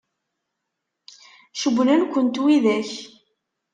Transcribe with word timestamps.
Cewwlen-kent 1.59 2.41
widak? 2.43 2.91